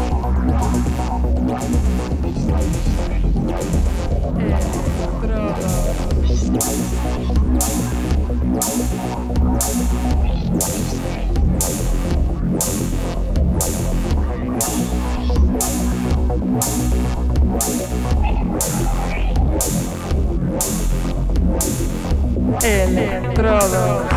[22.63, 24.11] Electrodos.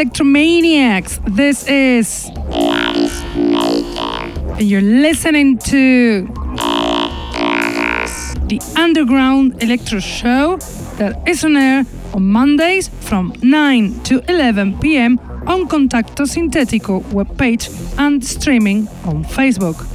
[0.00, 1.20] Electromaniacs.
[1.36, 2.30] This is.
[4.56, 6.26] And you're listening to.
[8.48, 10.56] The Underground Electro Show
[10.96, 11.84] that is on air
[12.14, 19.89] on Mondays from 9 to 11 pm on Contacto Sintetico webpage and streaming on Facebook.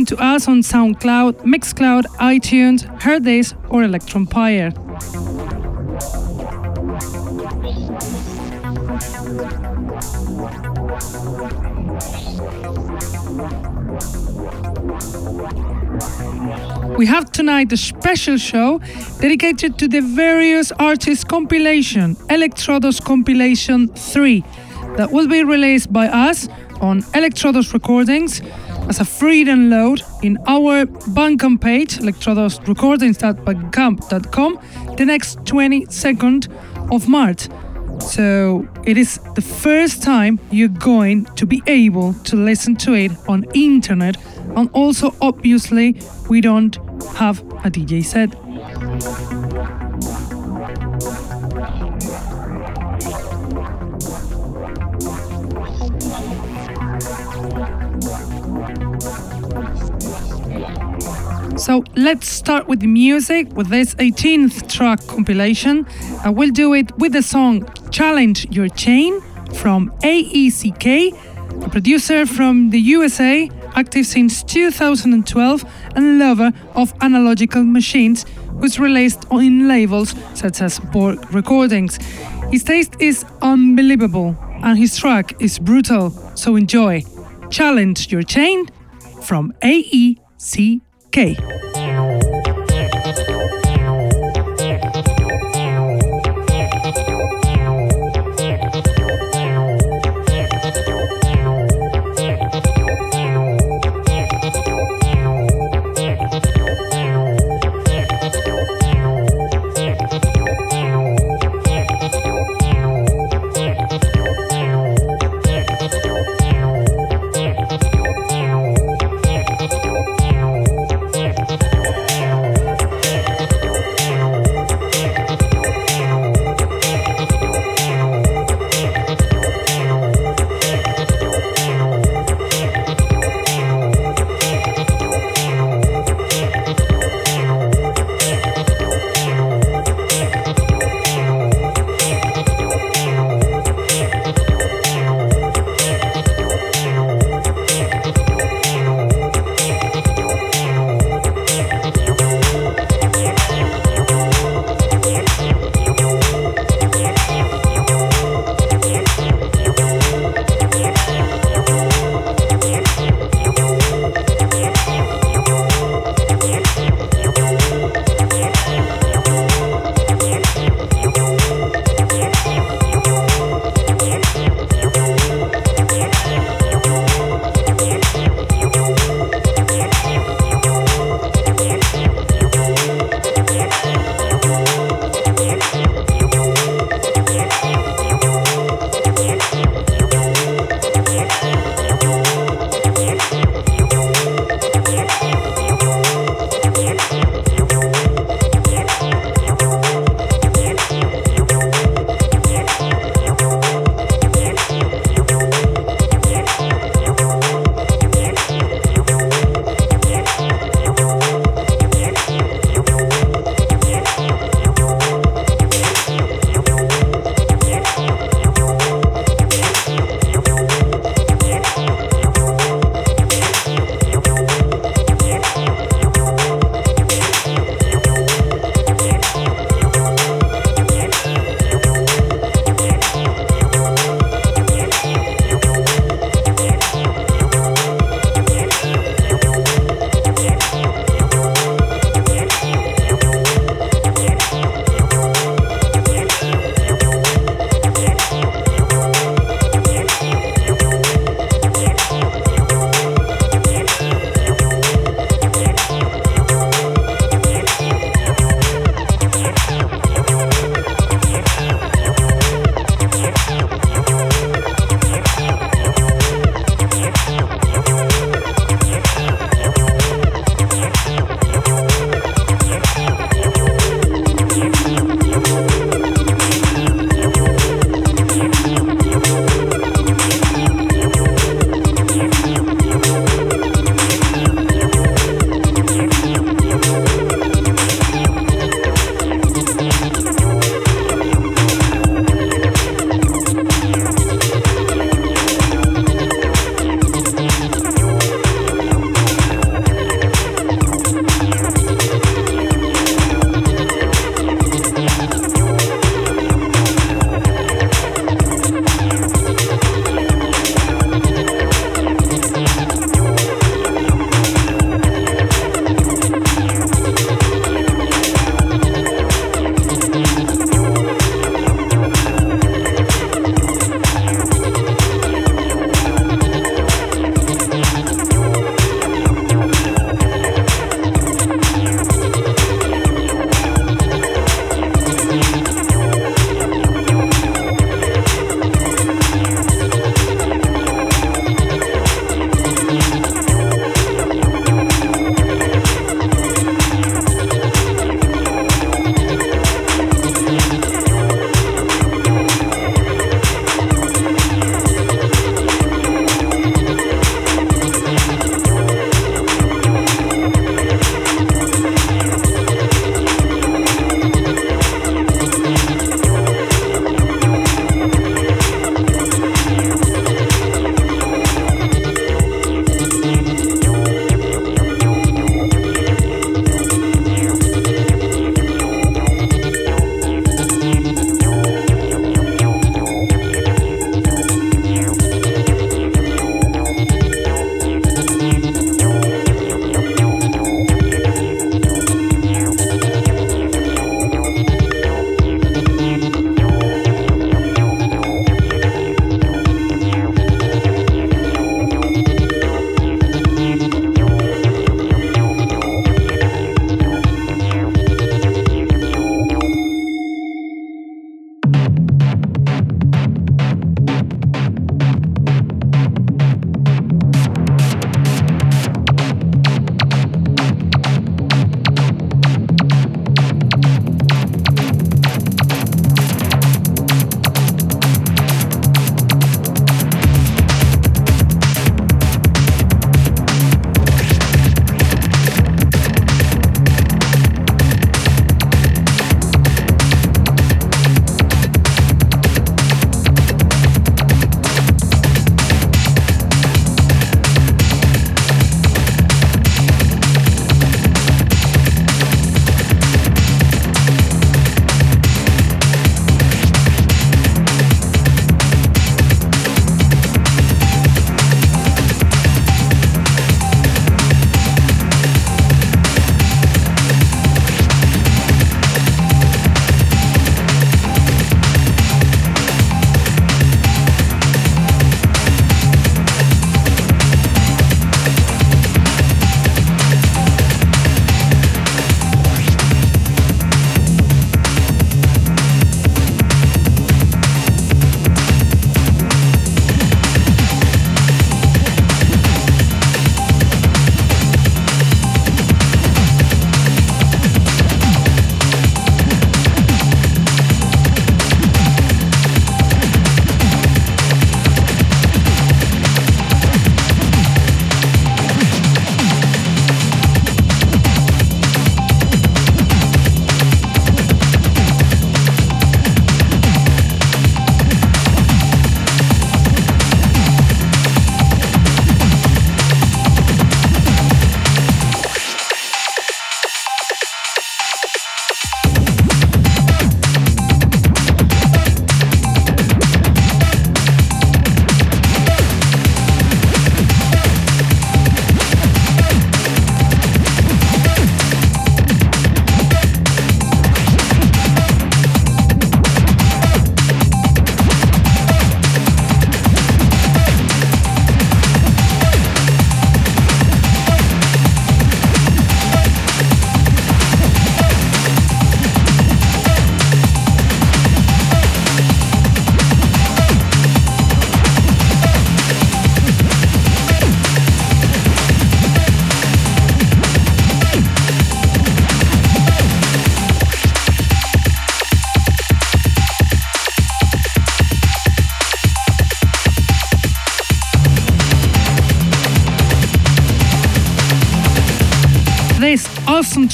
[0.00, 4.72] Listen to us on SoundCloud, Mixcloud, iTunes, Hearthis, or Electronpire.
[16.96, 18.80] We have tonight a special show
[19.20, 24.44] dedicated to the various artists compilation, Electrodos Compilation 3,
[24.96, 26.48] that will be released by us
[26.80, 28.40] on Electrodos Recordings
[28.90, 30.84] as a free download in our
[31.14, 34.58] Bandcamp page, electrodosrecordings.bandcamp.com,
[34.96, 36.48] the next 22nd
[36.92, 37.48] of March.
[38.00, 43.12] So it is the first time you're going to be able to listen to it
[43.28, 44.16] on internet
[44.56, 46.74] and also obviously we don't
[47.14, 48.34] have a DJ set.
[61.60, 65.84] So let's start with the music with this 18th track compilation.
[65.84, 69.20] Uh, I will do it with the song Challenge Your Chain
[69.52, 71.12] from AECK,
[71.62, 75.64] a producer from the USA, active since 2012
[75.96, 78.24] and lover of analogical machines,
[78.58, 81.98] who's released in labels such as Borg Recordings.
[82.50, 87.02] His taste is unbelievable and his track is brutal, so enjoy.
[87.50, 88.66] Challenge Your Chain
[89.20, 90.80] from AECK.
[91.12, 91.34] Okay.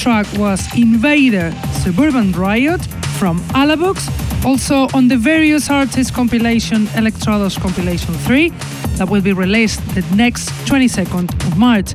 [0.06, 1.50] Track was Invader
[1.82, 2.80] Suburban Riot
[3.18, 3.98] from Alabux,
[4.44, 8.50] also on the various artists compilation Electrodos compilation 3
[8.98, 11.86] that will be released the next 22nd of March.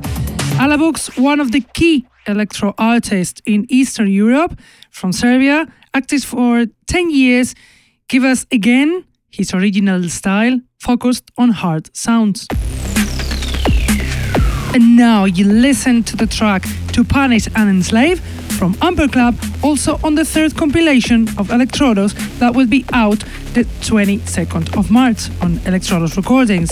[0.60, 7.10] Alabux, one of the key electro artists in Eastern Europe from Serbia, active for 10
[7.10, 7.54] years,
[8.08, 12.46] give us again his original style focused on hard sounds.
[14.74, 16.64] And now you listen to the track
[16.94, 18.20] To Punish and Enslave
[18.58, 23.18] from Amper Club, also on the third compilation of Electrodos that will be out
[23.52, 26.70] the 22nd of March on Electrodos Recordings.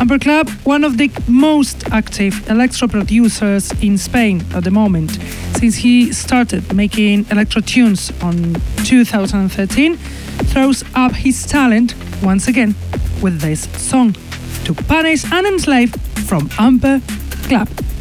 [0.00, 5.12] Amper Club, one of the most active electro producers in Spain at the moment,
[5.56, 9.96] since he started making electro tunes on 2013,
[10.46, 12.74] throws up his talent once again
[13.22, 14.16] with this song,
[14.64, 15.94] To Punish and Enslave
[16.26, 17.00] from Amper
[17.44, 17.95] Club.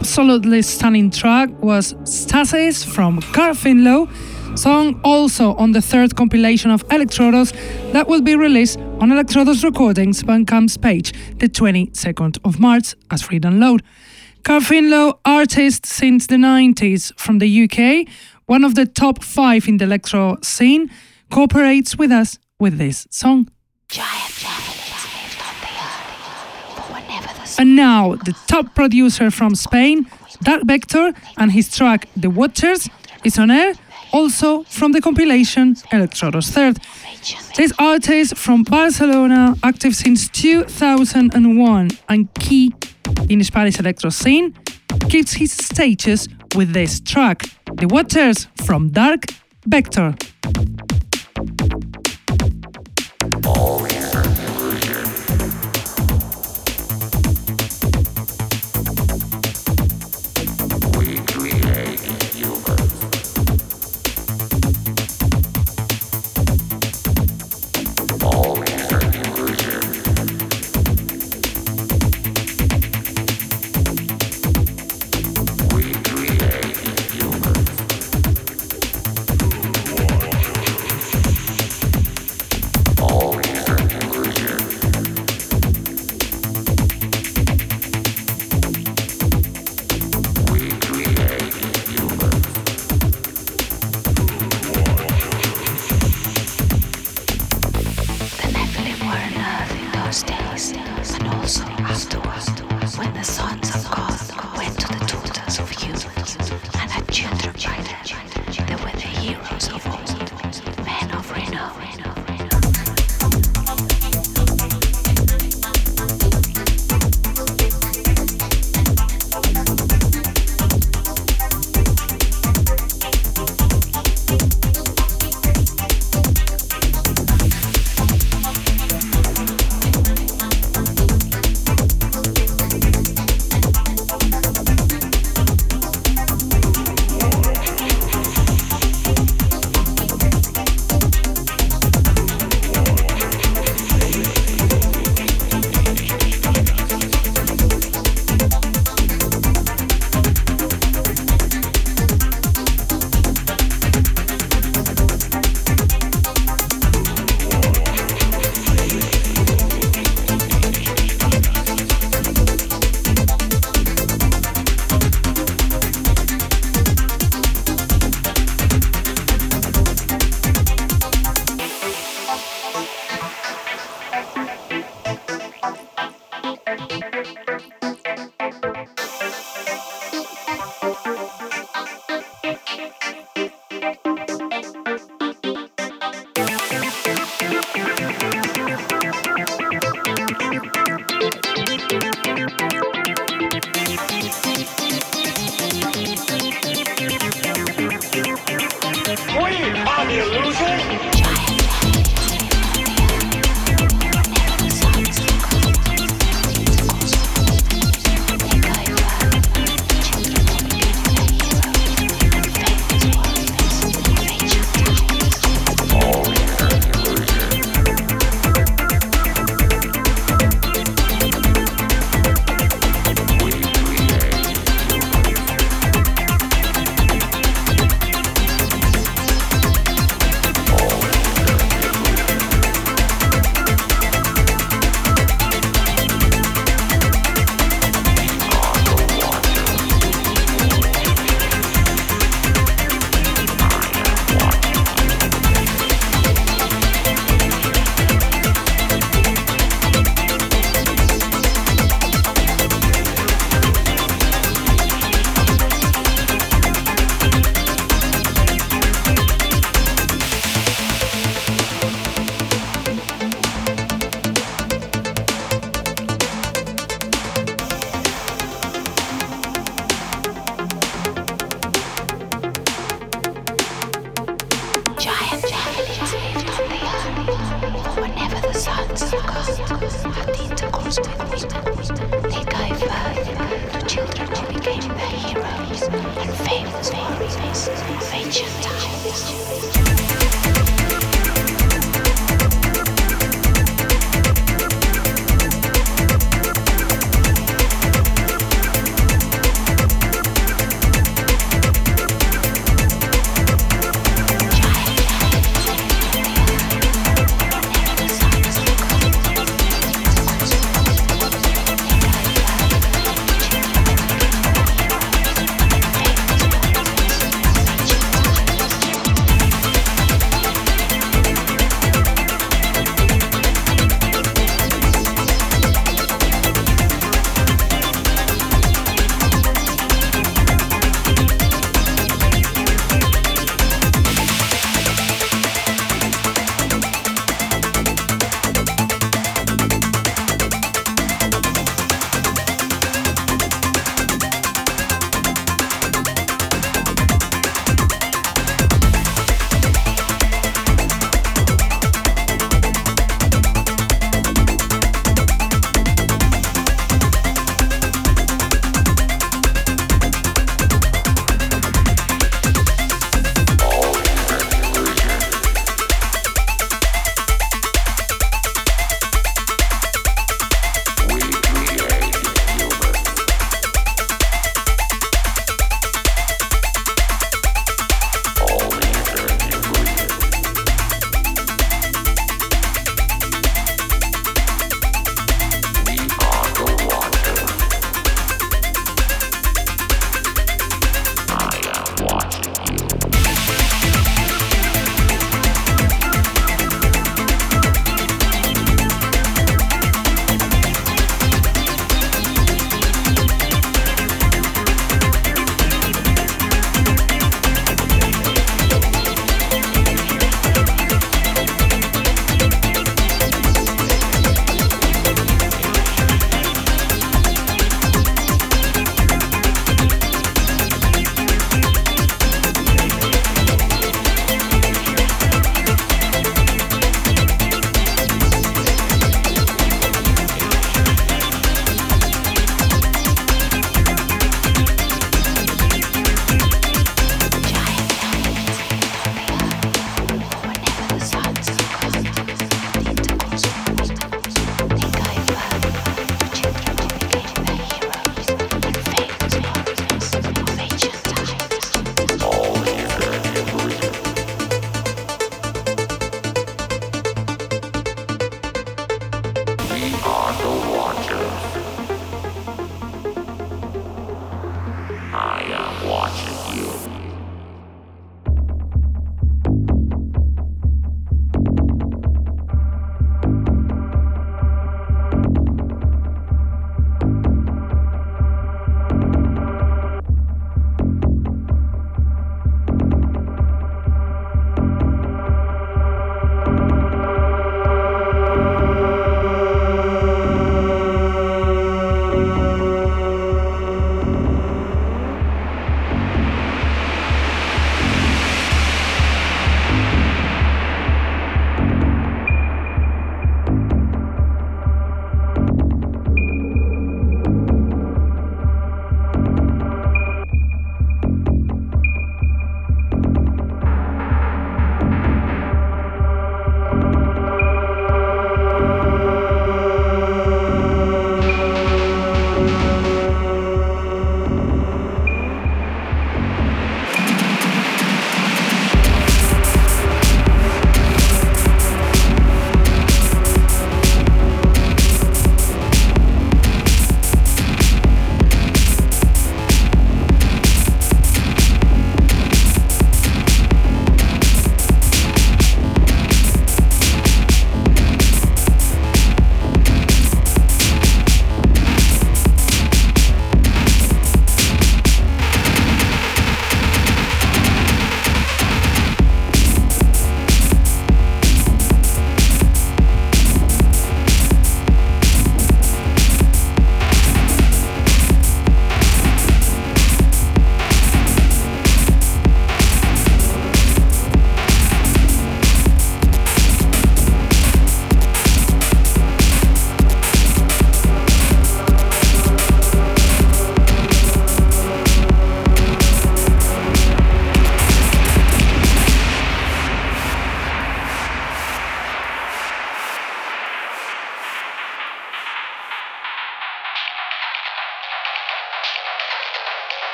[0.00, 4.08] Absolutely stunning track was Stasis from Carl Finlow,
[4.58, 7.52] song also on the third compilation of Electrodos
[7.92, 13.38] that will be released on Electrodos Recordings Bandcamp's page the 22nd of March as free
[13.38, 13.80] download.
[14.42, 18.08] Carl Finlow, artist since the 90s from the UK,
[18.46, 20.90] one of the top five in the electro scene,
[21.30, 23.50] cooperates with us with this song.
[27.60, 30.06] And now, the top producer from Spain,
[30.42, 32.88] Dark Vector, and his track The Watchers
[33.22, 33.74] is on air,
[34.14, 36.78] also from the compilation Electrodos Third.
[37.58, 42.72] This artist from Barcelona, active since 2001 and key
[43.28, 44.54] in Spanish electro scene,
[45.10, 47.42] keeps his stages with this track,
[47.74, 49.26] The Watchers from Dark
[49.66, 50.14] Vector.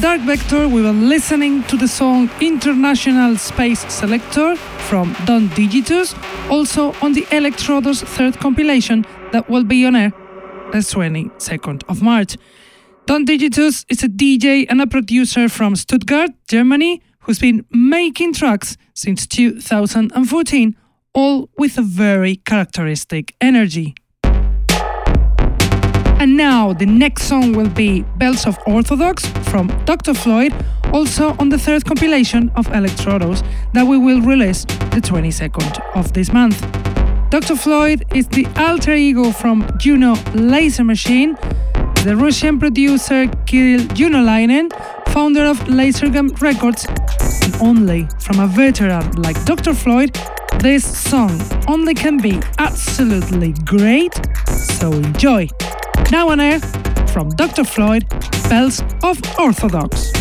[0.00, 6.14] Dark Vector, we were listening to the song International Space Selector from Don Digitus,
[6.50, 10.10] also on the Electrodos third compilation that will be on air
[10.72, 12.38] the 22nd of March.
[13.04, 18.78] Don Digitus is a DJ and a producer from Stuttgart, Germany, who's been making tracks
[18.94, 20.76] since 2014,
[21.12, 23.94] all with a very characteristic energy.
[26.20, 30.12] And now the next song will be Bells of Orthodox from Dr.
[30.12, 30.52] Floyd,
[30.92, 33.42] also on the third compilation of Electrodos
[33.72, 36.60] that we will release the 22nd of this month.
[37.30, 37.56] Dr.
[37.56, 41.38] Floyd is the alter ego from Juno Laser Machine,
[42.04, 44.70] the Russian producer Kirill Junolainen,
[45.08, 46.86] founder of Lasergum Records,
[47.42, 49.74] and only from a veteran like Dr.
[49.74, 50.18] Floyd,
[50.60, 51.38] this song
[51.68, 54.14] only can be absolutely great,
[54.46, 55.48] so enjoy.
[56.10, 56.60] Now on air,
[57.08, 57.64] from Dr.
[57.64, 58.08] Floyd,
[58.48, 60.19] Bells of Orthodox.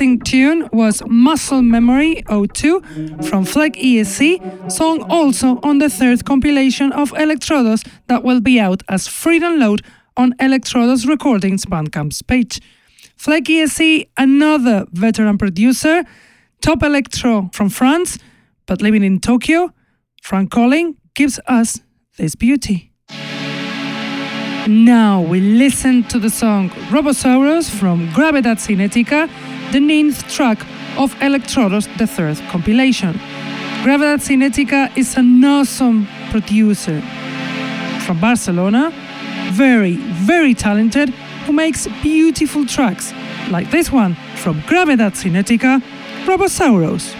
[0.00, 2.80] Amazing tune was Muscle Memory 02
[3.22, 8.82] from Flag ESC, song also on the third compilation of Electrodos that will be out
[8.88, 9.84] as free download
[10.16, 12.62] on Electrodos Recordings Bandcamp's page.
[13.18, 16.04] Flag ESC, another veteran producer,
[16.62, 18.18] top electro from France,
[18.64, 19.70] but living in Tokyo,
[20.22, 21.80] Frank Colling gives us
[22.16, 22.90] this beauty.
[24.66, 29.28] Now we listen to the song Robosaurus from Gravedad Cinetica,
[29.72, 30.60] the ninth track
[30.98, 33.14] of Electrodos, the third compilation.
[33.84, 37.00] Gravedad Cinetica is an awesome producer
[38.04, 38.90] from Barcelona,
[39.52, 39.96] very,
[40.26, 41.10] very talented,
[41.46, 43.12] who makes beautiful tracks
[43.50, 45.80] like this one from Gravedad Cinetica,
[46.26, 47.14] Robosaurus.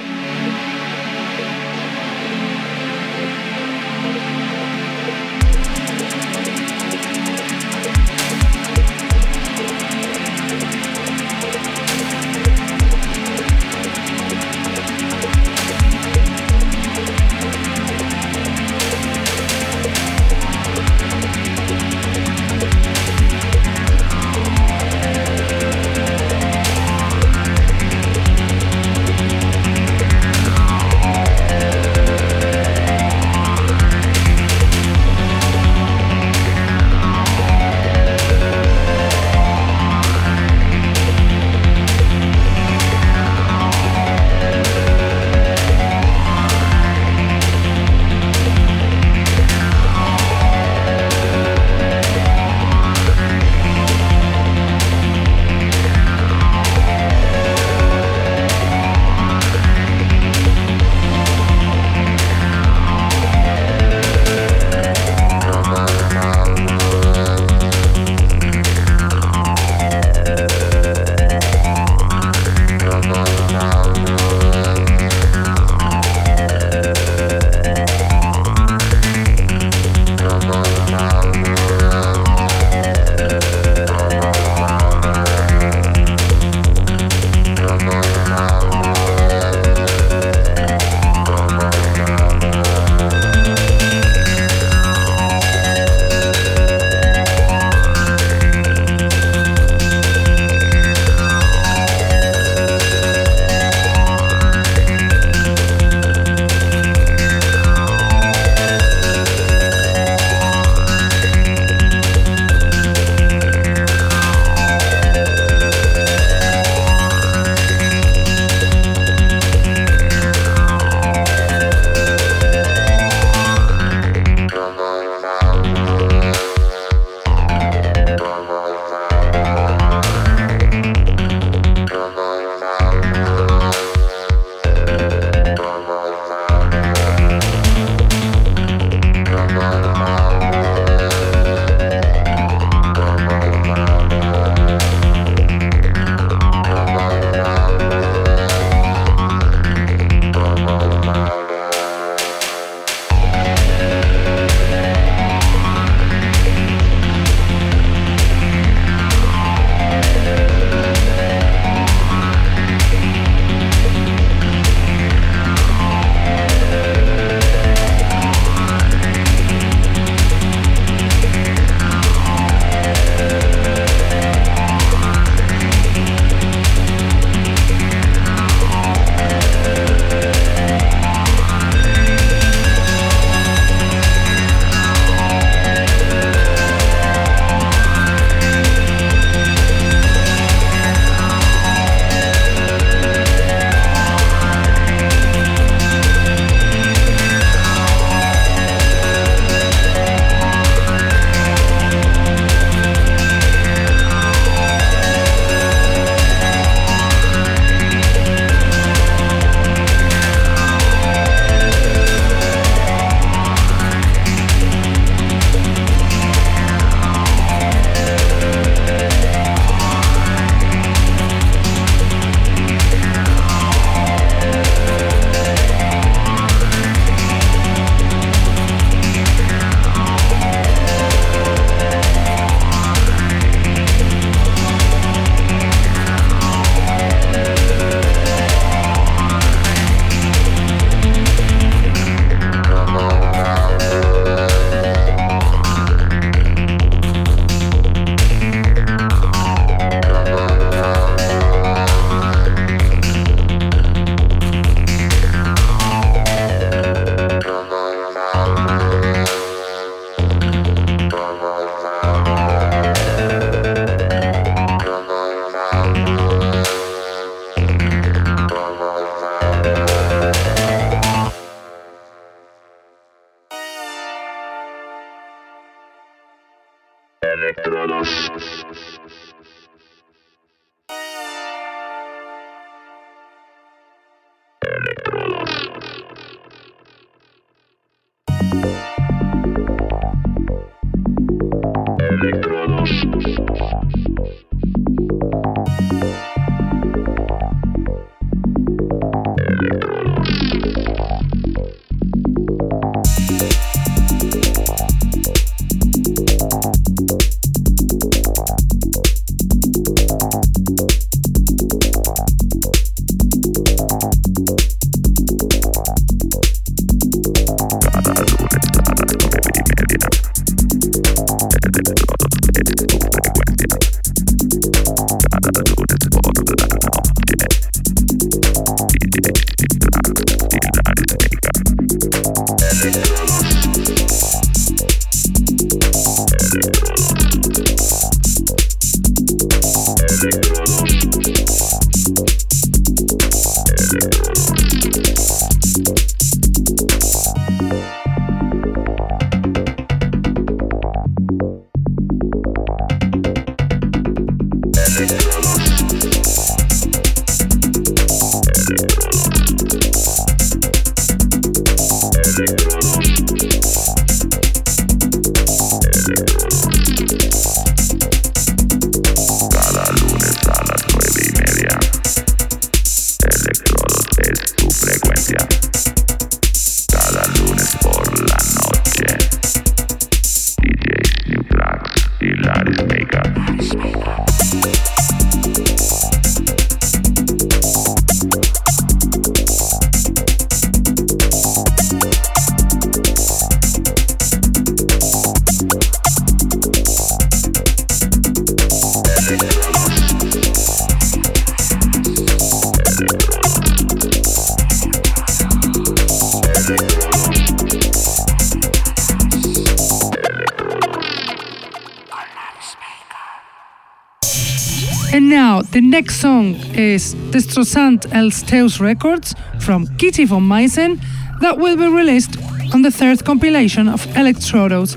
[416.31, 421.01] Song is Destrozant Els Teus Records from Kitty von Meissen
[421.41, 422.37] that will be released
[422.72, 424.95] on the third compilation of Electrodos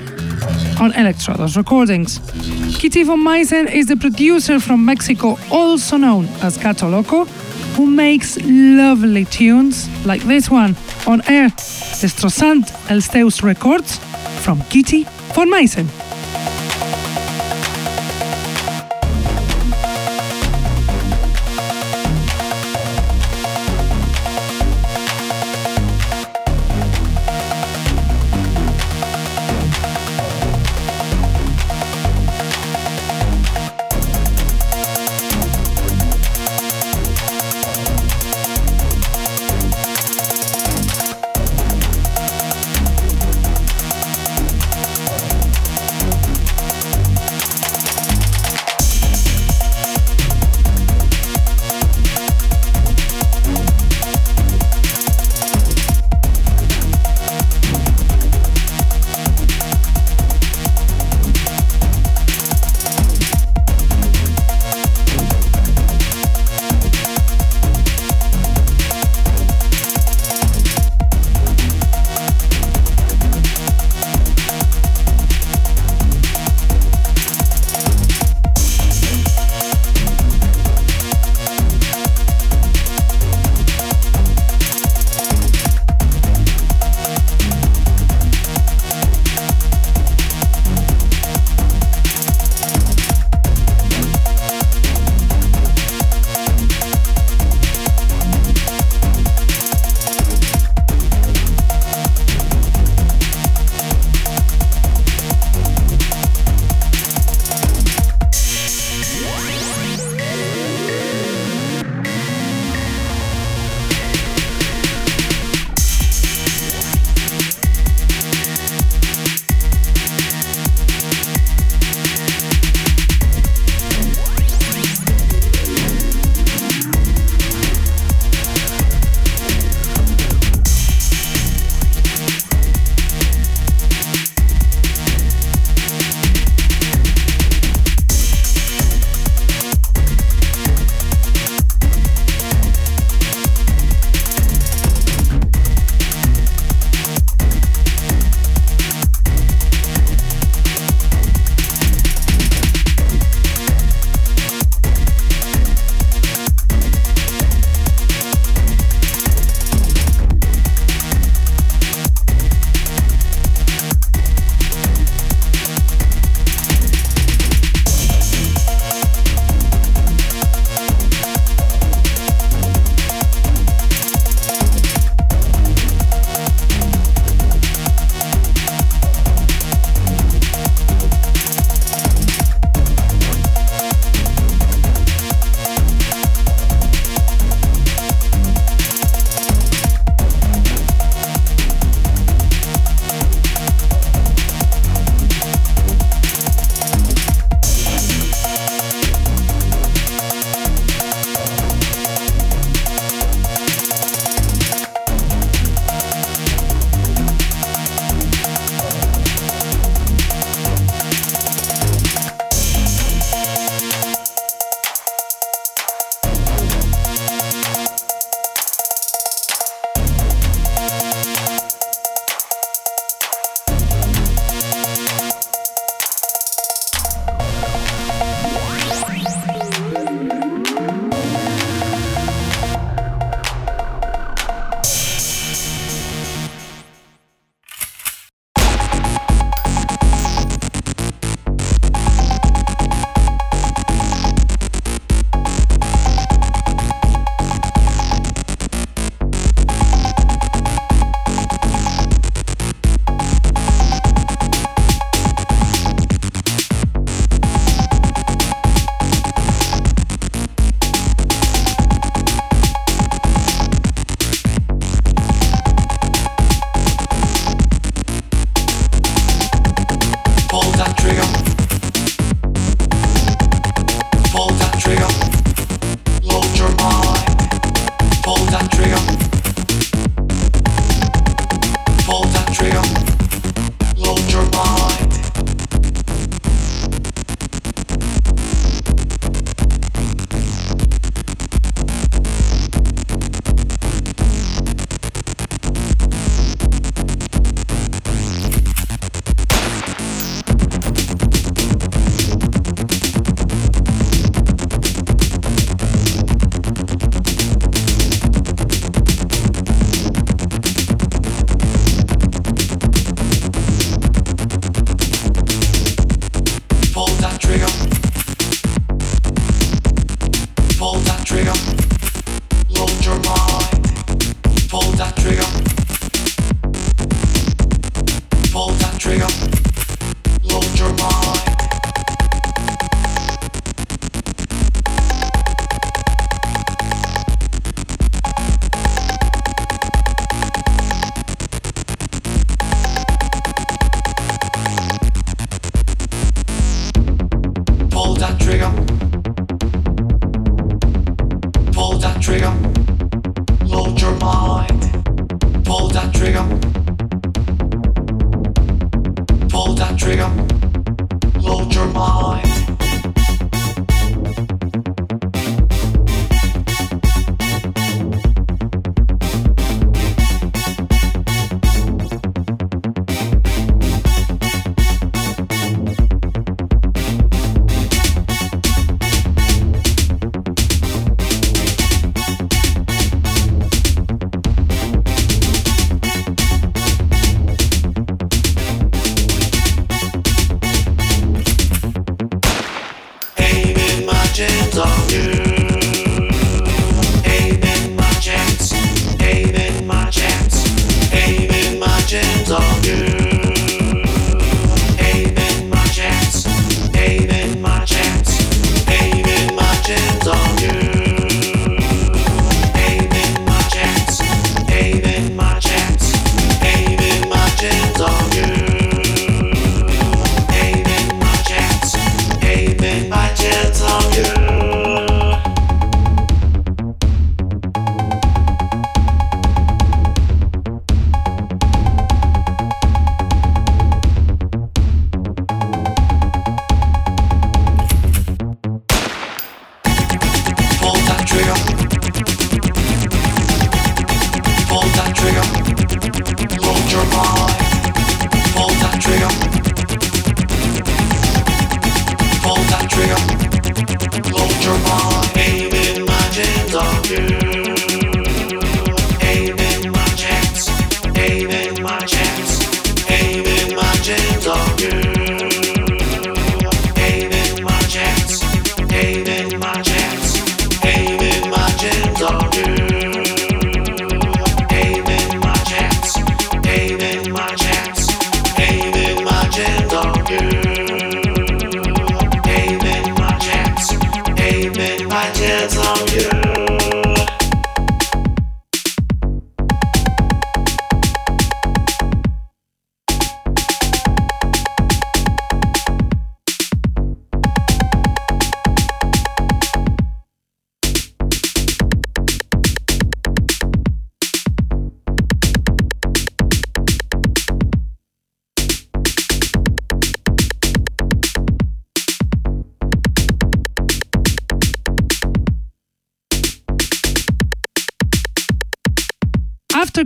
[0.80, 2.20] on Electrodos Recordings.
[2.80, 7.26] Kitty von Meissen is the producer from Mexico, also known as Gato Loco,
[7.76, 10.76] who makes lovely tunes like this one
[11.08, 11.50] on air,
[12.02, 13.98] Destrozant Els Teus Records
[14.44, 16.03] from Kitty von Meissen.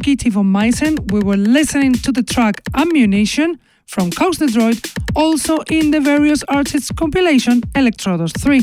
[0.08, 0.54] Gitti von
[1.12, 4.80] we were listening to the track Ammunition from Cox Droid,
[5.16, 8.62] also in the various artists compilation Electrodos 3.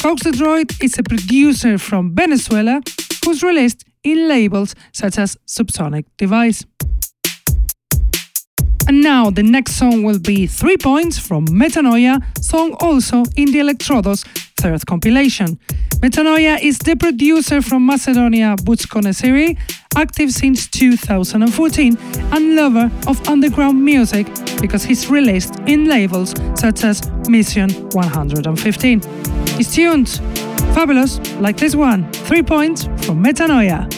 [0.00, 2.80] Cox Droid is a producer from Venezuela
[3.22, 6.64] who's released in labels such as Subsonic Device.
[8.88, 13.60] And now the next song will be 3 points from Metanoia, song also in the
[13.60, 14.24] Electrodos
[14.60, 15.58] third compilation.
[16.00, 19.56] Metanoia is the producer from Macedonia Butskonasiri,
[19.96, 21.96] active since 2014
[22.32, 24.26] and lover of underground music
[24.60, 29.00] because he's released in labels such as Mission 115.
[29.56, 30.20] His tunes,
[30.74, 33.88] fabulous, like this one, 3 points from Metanoia.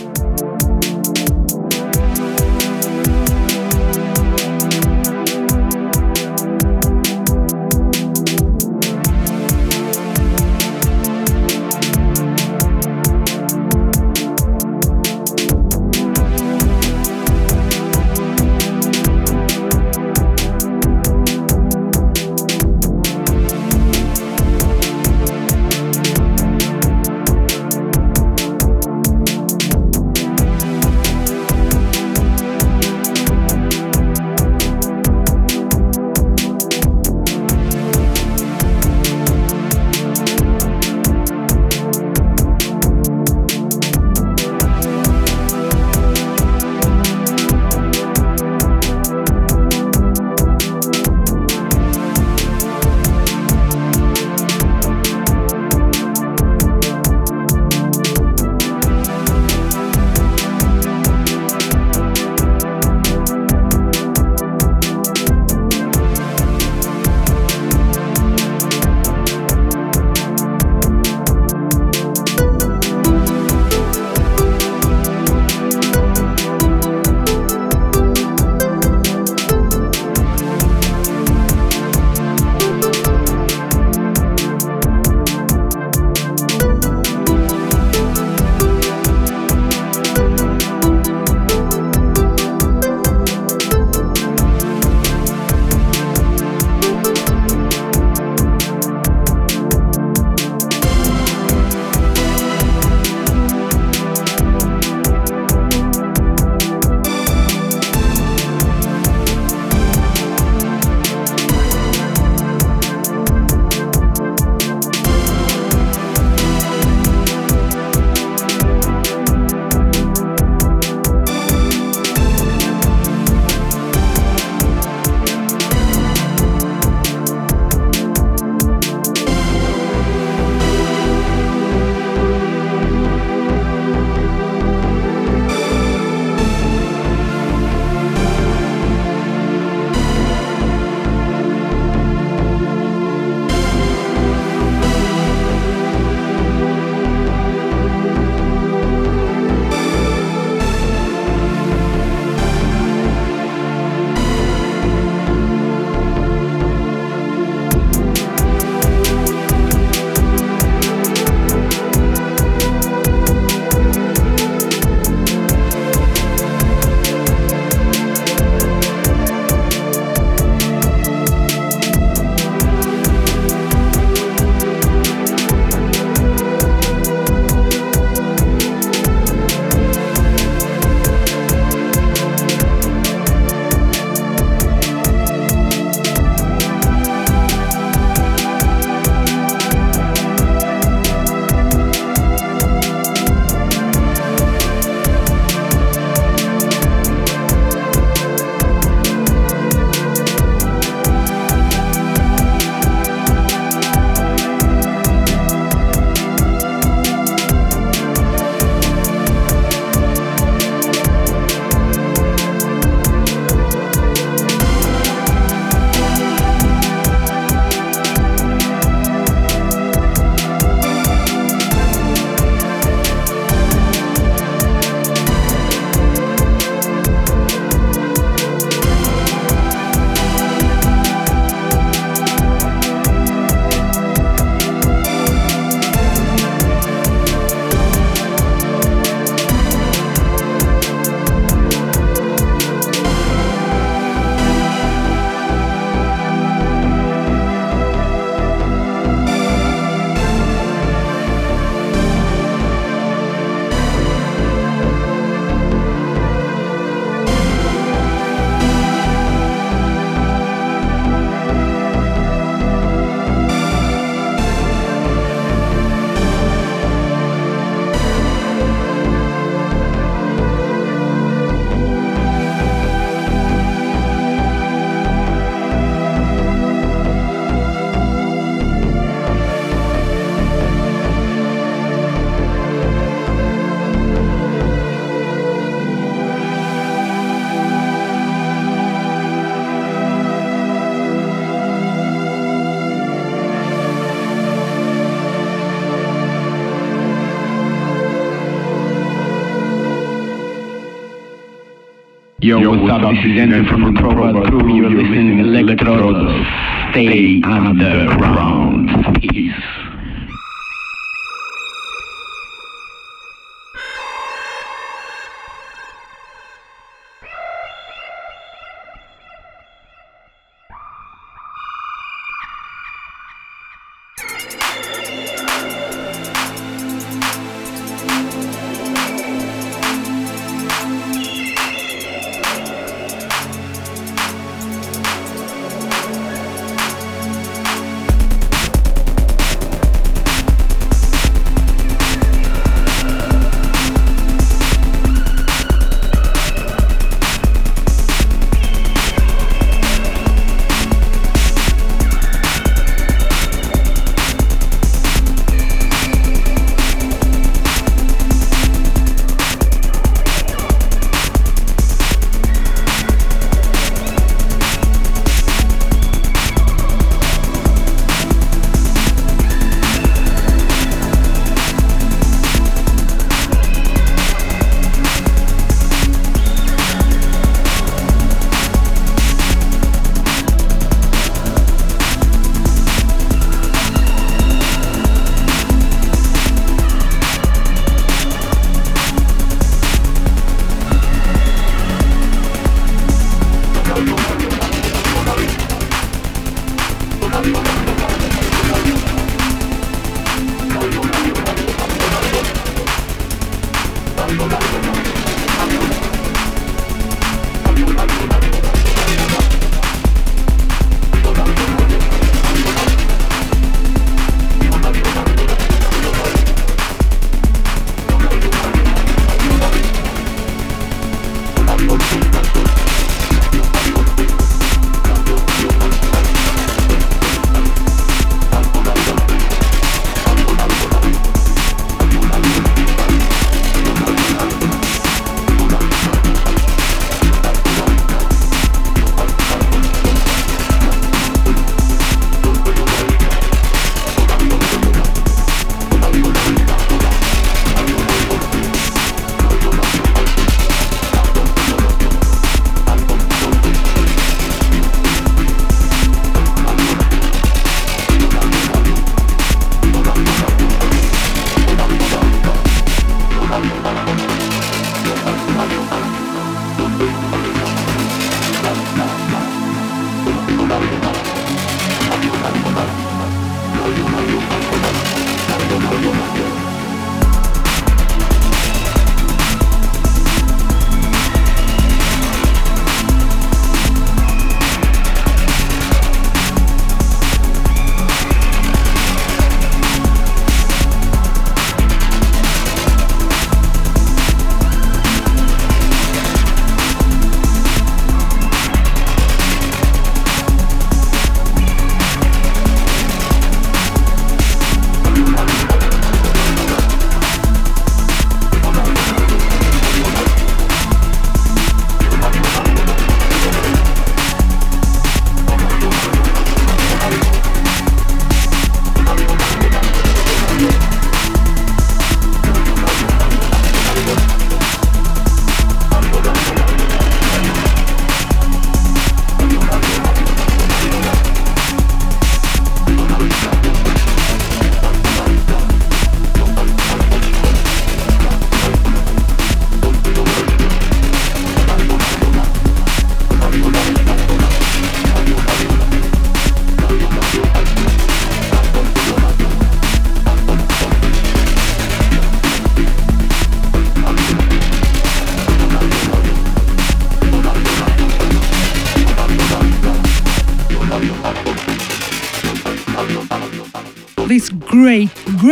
[302.45, 303.01] Yo, what's up?
[303.01, 304.77] This is Enter from the Probot Crew.
[304.77, 306.91] You're listening to Electrodos.
[306.91, 308.91] Stay underground.
[309.23, 309.84] Peace.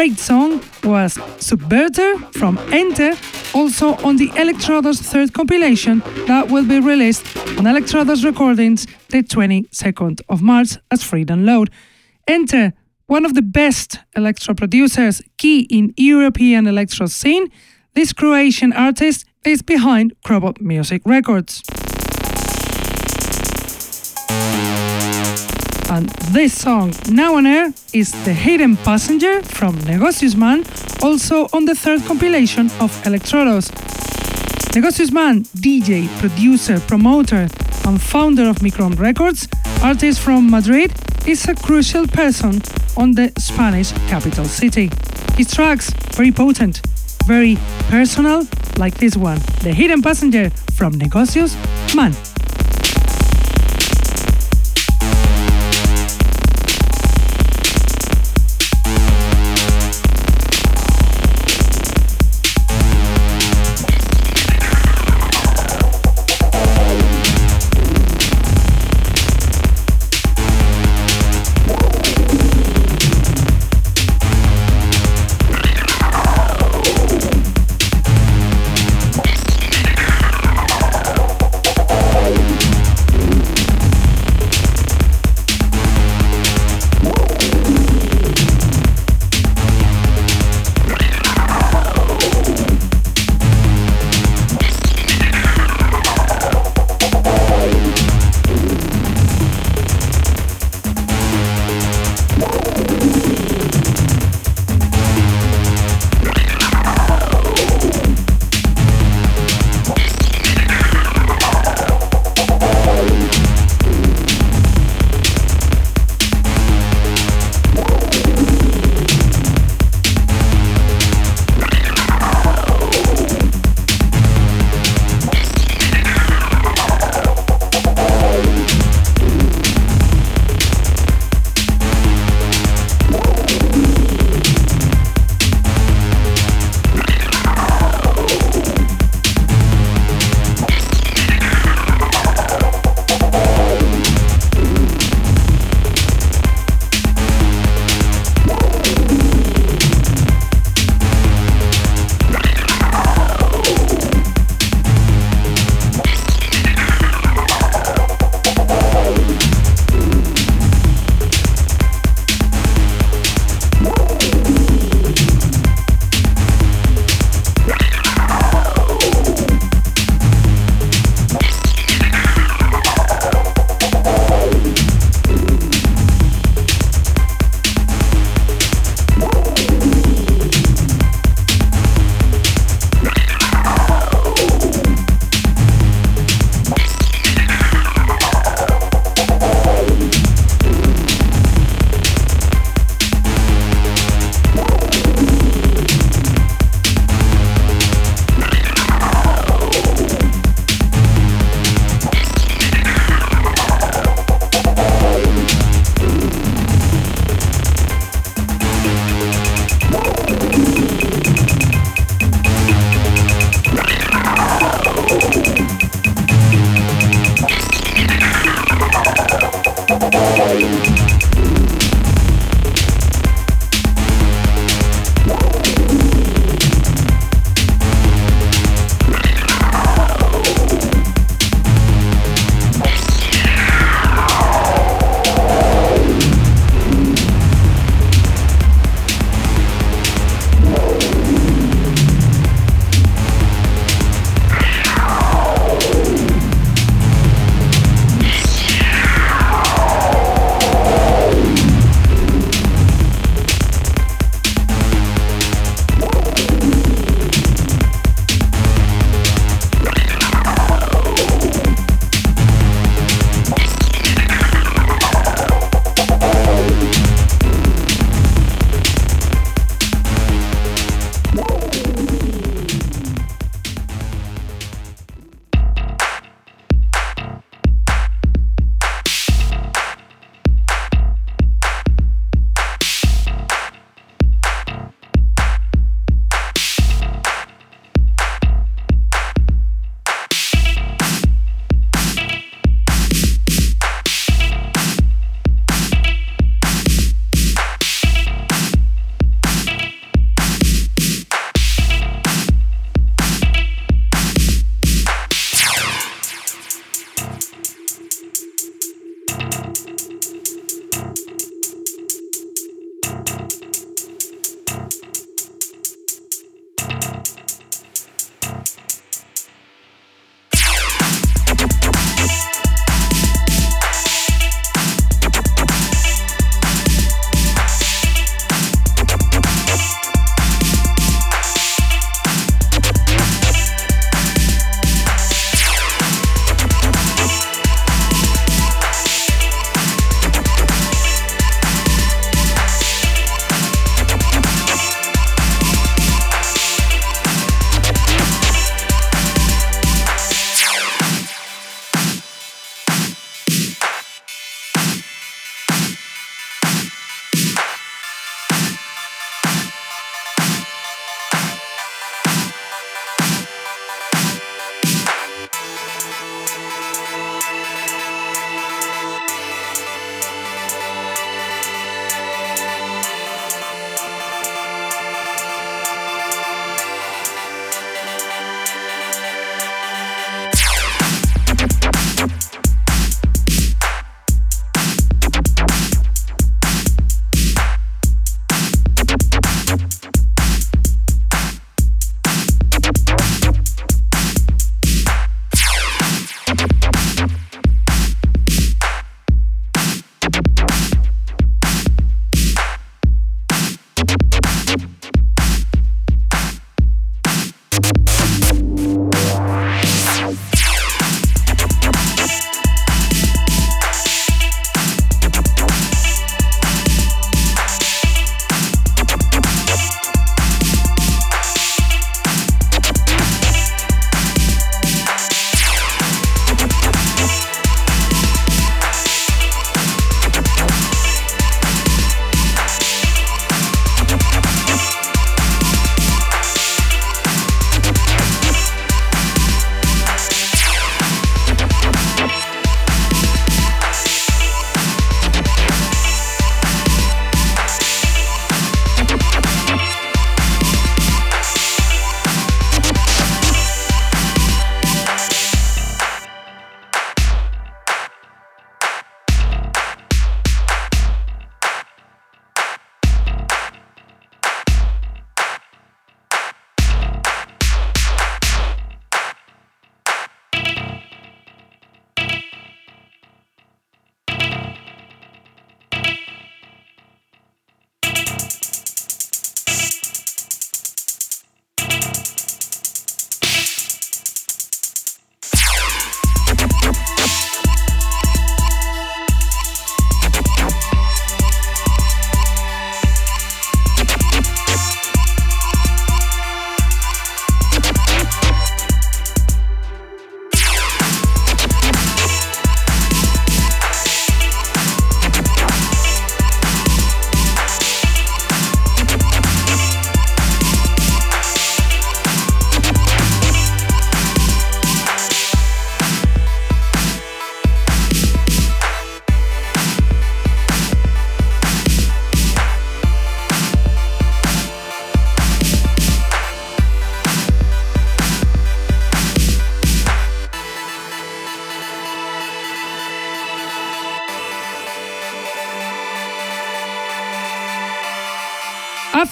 [0.03, 3.13] Great song was Subverter from Enter,
[3.55, 7.25] also on the Electrodos third compilation that will be released
[7.57, 11.69] on Electrodos Recordings the 22nd of March as free download.
[12.27, 12.73] Enter,
[13.07, 17.47] one of the best electro producers, key in European electro scene,
[17.95, 21.63] this Croatian artist is behind Crobot Music Records.
[25.93, 30.65] And this song, now on air, is The Hidden Passenger from Negocius Man,
[31.03, 33.69] also on the third compilation of Electrodos.
[34.75, 37.47] Negocius Man, DJ, producer, promoter,
[37.85, 39.47] and founder of Micron Records,
[39.83, 40.95] artist from Madrid,
[41.27, 42.63] is a crucial person
[42.97, 44.89] on the Spanish capital city.
[45.37, 46.81] His tracks very potent,
[47.27, 47.59] very
[47.91, 48.47] personal,
[48.79, 51.55] like this one, The Hidden Passenger from Negocius
[51.95, 52.15] Man.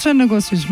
[0.01, 0.64] After Negocius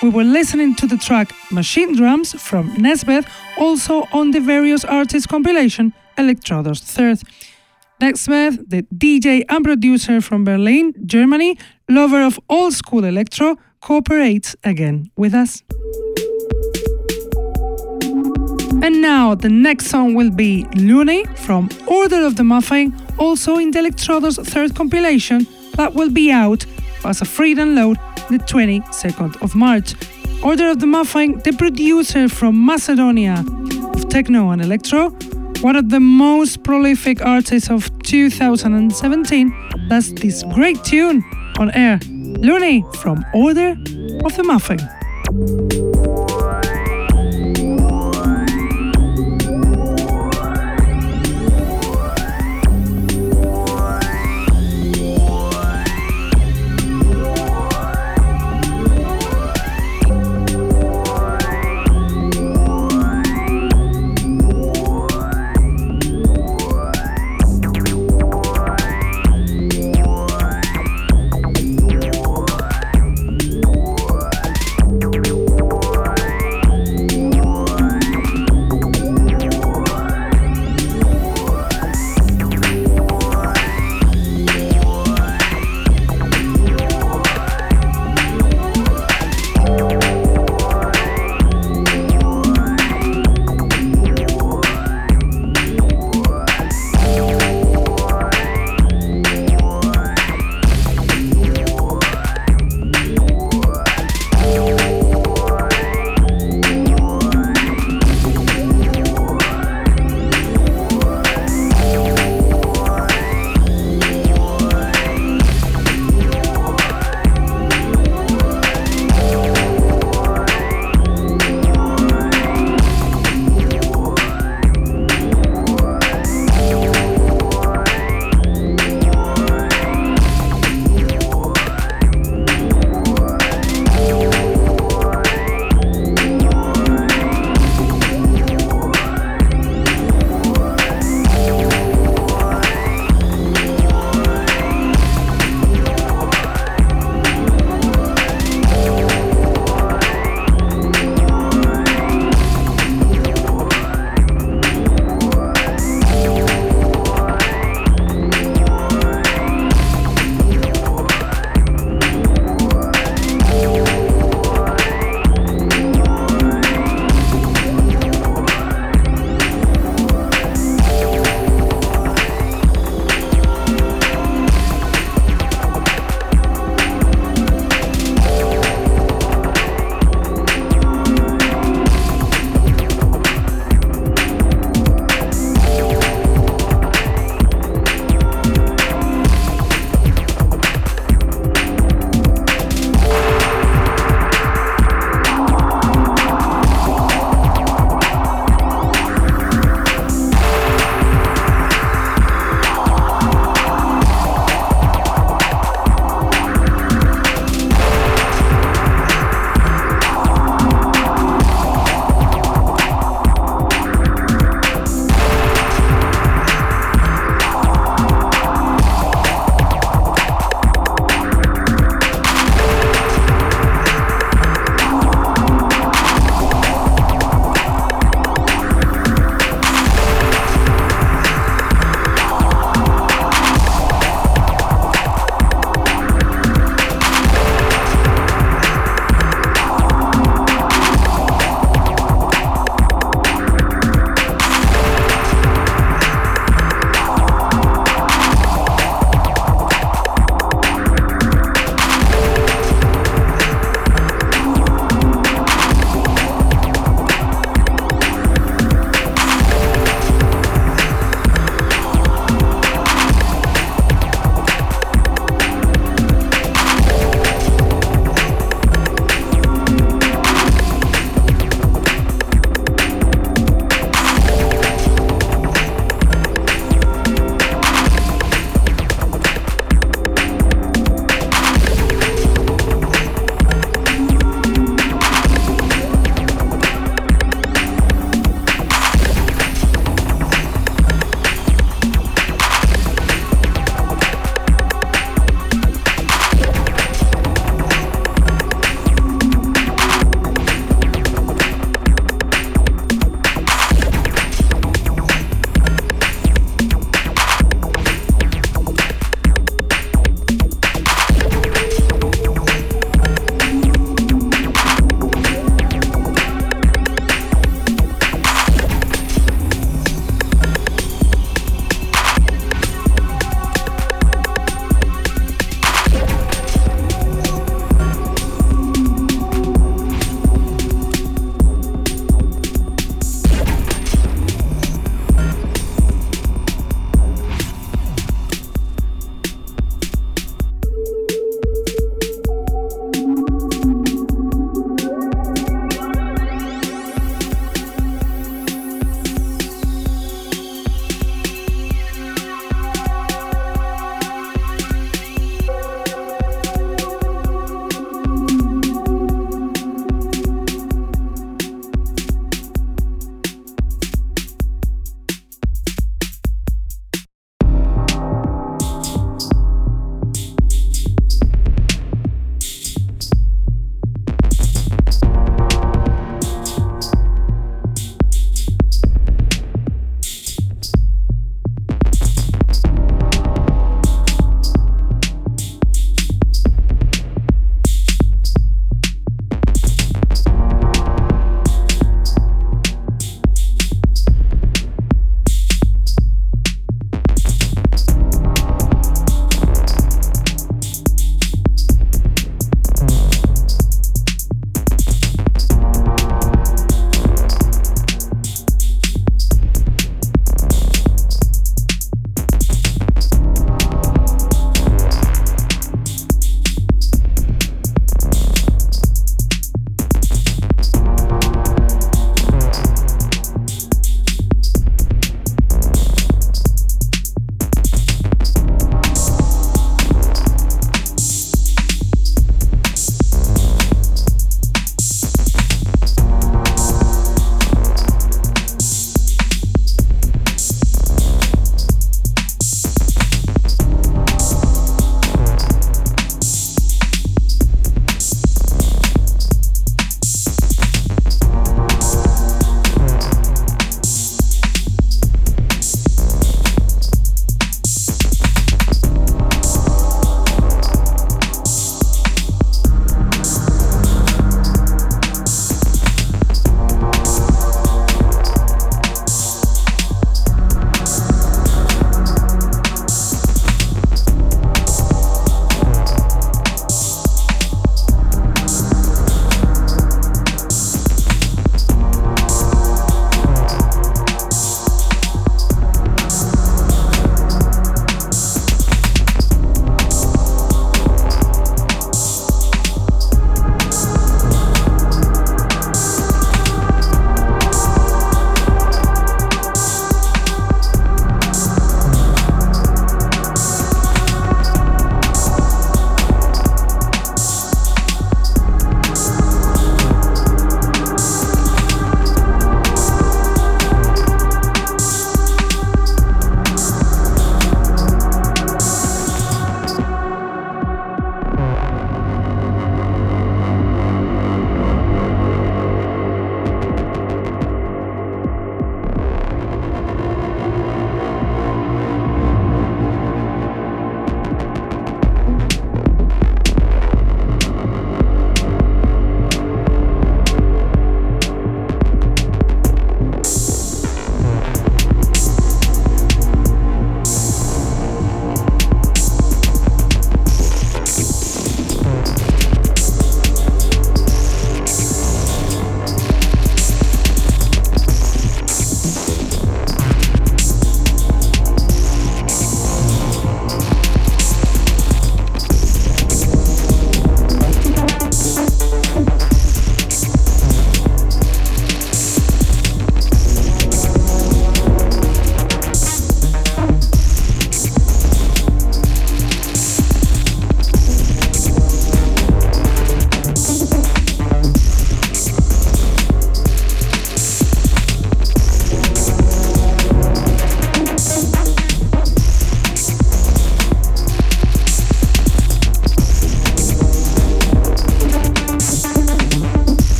[0.00, 3.26] we were listening to the track Machine Drums from Nesbeth,
[3.58, 7.18] also on the various artists compilation Electrodos Third.
[8.00, 15.10] Nesbeth, the DJ and producer from Berlin, Germany, lover of old school electro, cooperates again
[15.16, 15.64] with us.
[18.84, 23.72] And now the next song will be Looney from Order of the Muffin, also in
[23.72, 26.64] the Electrodos third compilation that will be out
[27.04, 27.96] as a free download
[28.28, 29.94] the 22nd of March.
[30.42, 33.44] Order of the Muffin, the producer from Macedonia
[33.94, 35.10] of techno and electro,
[35.60, 39.52] one of the most prolific artists of 2017,
[39.88, 41.22] does this great tune
[41.58, 41.98] on air.
[42.06, 43.76] Looney from Order
[44.24, 46.29] of the Muffin.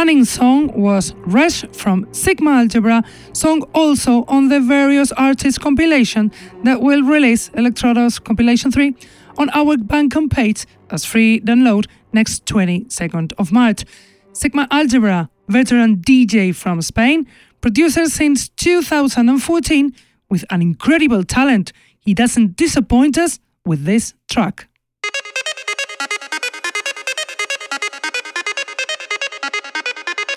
[0.00, 3.04] Stunning song was Resh from Sigma Algebra,
[3.34, 6.32] song also on the various artists compilation
[6.64, 8.94] that will release Electrodos compilation 3
[9.36, 13.84] on our Bandcamp page as free download next 22nd of March.
[14.32, 17.26] Sigma Algebra, veteran DJ from Spain,
[17.60, 19.94] producer since 2014
[20.30, 21.74] with an incredible talent.
[21.98, 24.69] He doesn't disappoint us with this track.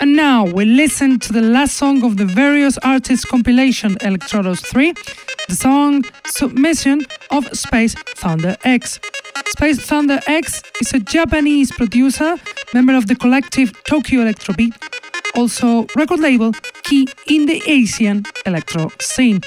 [0.00, 4.92] And now we listen to the last song of the various artists compilation Electrodos 3,
[5.48, 9.00] the song Submission of Space Thunder X.
[9.46, 12.36] Space Thunder X is a Japanese producer,
[12.72, 14.74] member of the collective Tokyo Electrobeat,
[15.34, 16.52] also record label
[16.82, 19.40] key in the Asian electro scene.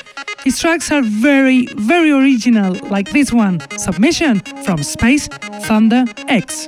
[0.43, 5.27] His tracks are very, very original, like this one Submission from Space
[5.67, 6.67] Thunder X.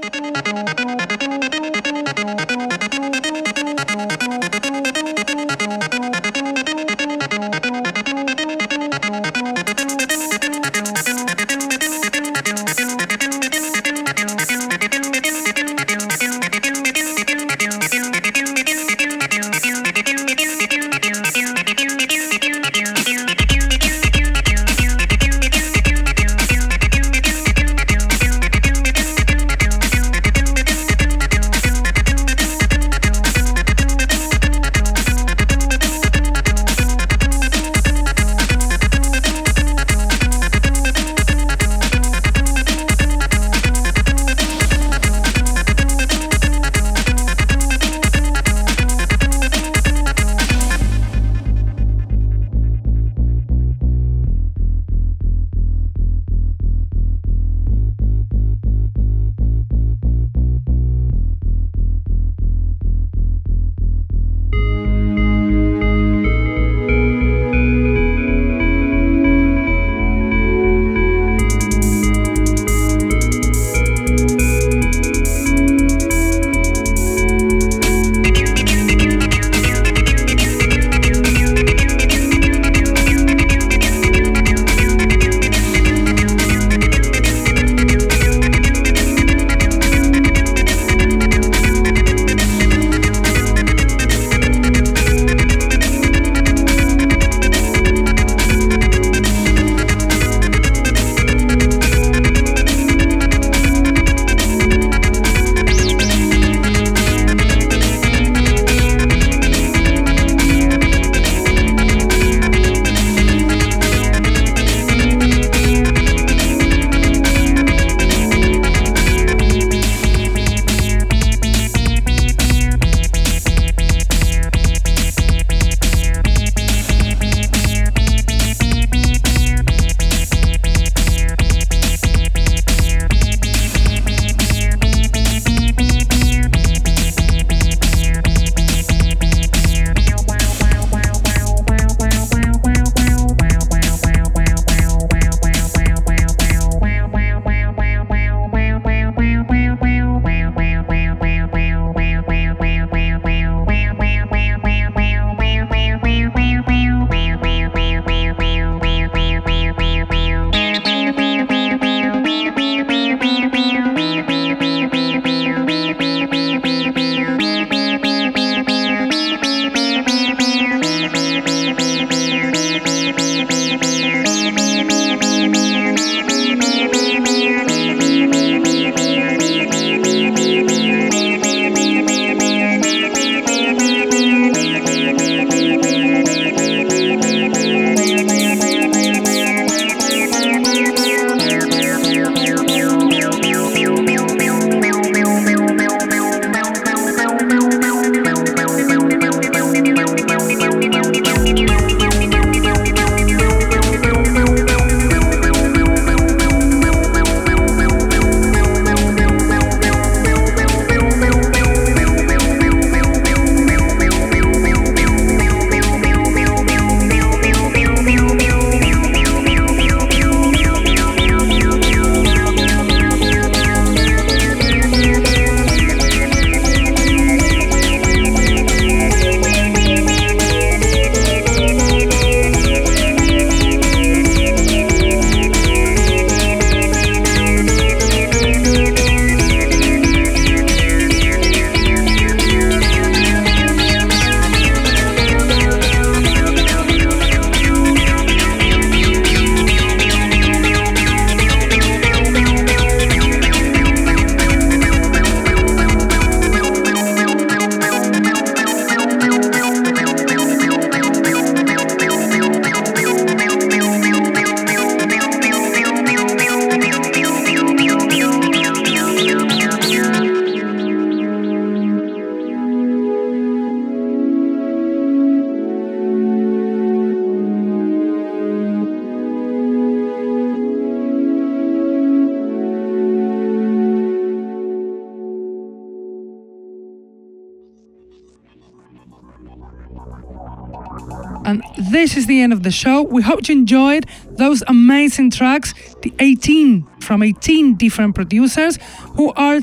[292.30, 293.02] the end of the show.
[293.02, 294.06] We hope you enjoyed
[294.38, 298.78] those amazing tracks, the 18 from 18 different producers
[299.16, 299.60] who are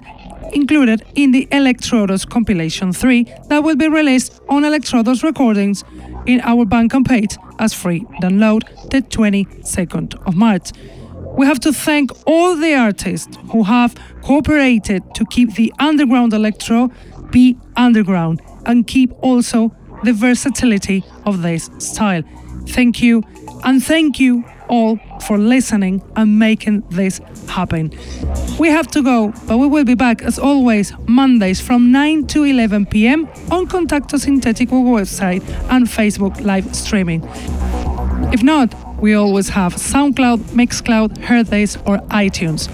[0.53, 5.85] included in the Electrodos compilation 3 that will be released on Electrodos recordings
[6.27, 10.73] in our Bandcamp page as free download the 22nd of March.
[11.39, 16.91] We have to thank all the artists who have cooperated to keep the underground electro
[17.31, 19.75] be underground and keep also
[20.05, 22.23] the versatility of this style.
[22.69, 23.23] Thank you,
[23.65, 27.93] and thank you all for listening and making this happen.
[28.59, 32.45] We have to go, but we will be back as always Mondays from 9 to
[32.45, 37.23] 11 pm on Contacto Sintetico website and Facebook live streaming.
[38.33, 42.69] If not, we always have SoundCloud, Mixcloud, Hearthis, or iTunes.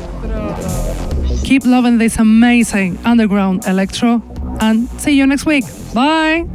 [1.45, 4.23] Keep loving this amazing underground electro
[4.61, 5.65] and see you next week.
[5.93, 6.47] Bye!